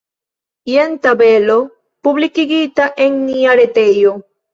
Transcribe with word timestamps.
Jen 0.69 0.95
tabelo, 1.03 1.57
publikigita 2.07 2.87
en 3.05 3.21
nia 3.29 3.55
retejo. 3.61 4.15